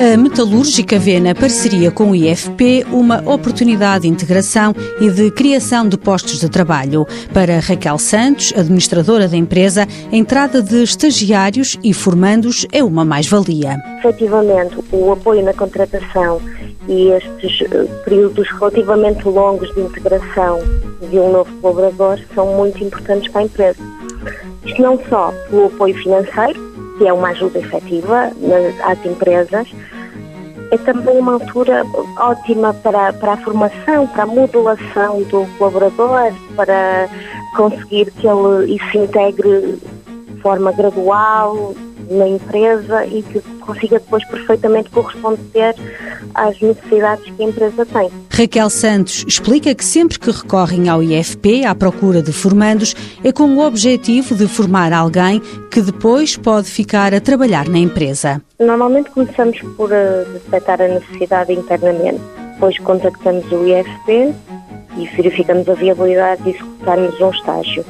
[0.00, 5.86] A Metalúrgica vê na parceria com o IFP uma oportunidade de integração e de criação
[5.86, 7.06] de postos de trabalho.
[7.34, 13.76] Para Raquel Santos, administradora da empresa, a entrada de estagiários e formandos é uma mais-valia.
[13.98, 16.40] Efetivamente, o apoio na contratação
[16.88, 20.60] e estes eh, períodos relativamente longos de integração
[21.10, 23.78] de um novo colaborador são muito importantes para a empresa.
[24.64, 26.69] Isto não só pelo apoio financeiro,
[27.00, 28.30] que é uma ajuda efetiva
[28.84, 29.66] às empresas,
[30.70, 31.82] é também uma altura
[32.18, 37.08] ótima para, para a formação, para a modulação do colaborador, para
[37.56, 39.78] conseguir que ele se integre
[40.28, 41.74] de forma gradual
[42.10, 45.74] na empresa e que consiga depois perfeitamente corresponder
[46.34, 48.10] às necessidades que a empresa tem.
[48.30, 53.44] Raquel Santos explica que sempre que recorrem ao IFP à procura de formandos é com
[53.56, 58.42] o objetivo de formar alguém que depois pode ficar a trabalhar na empresa.
[58.58, 62.20] Normalmente começamos por uh, detectar a necessidade internamente,
[62.54, 64.34] depois contactamos o IFP
[64.96, 67.84] e verificamos a viabilidade de executarmos um estágio.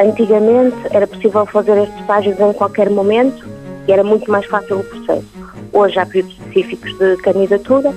[0.00, 3.55] Antigamente era possível fazer estes estágios em qualquer momento
[3.86, 5.26] e era muito mais fácil o processo.
[5.72, 7.92] Hoje há períodos específicos de candidatura,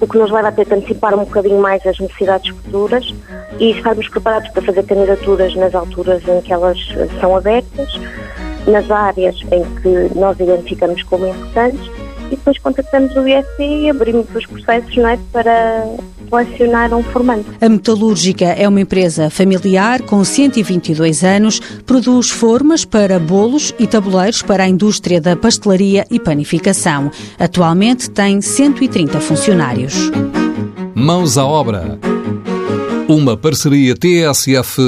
[0.00, 3.14] o que nos leva a ter que antecipar um bocadinho mais as necessidades futuras
[3.58, 6.78] e estarmos preparados para fazer candidaturas nas alturas em que elas
[7.20, 7.88] são abertas,
[8.66, 11.90] nas áreas em que nós identificamos como importantes
[12.26, 15.84] e depois contactamos o IFC e abrimos os processos não é, para
[16.28, 17.44] selecionar um formando.
[17.60, 24.42] A Metalúrgica é uma empresa familiar com 122 anos, produz formas para bolos e tabuleiros
[24.42, 27.10] para a indústria da pastelaria e panificação.
[27.38, 29.94] Atualmente tem 130 funcionários.
[30.94, 31.98] Mãos à obra.
[33.08, 34.86] Uma parceria TSF-IEFP.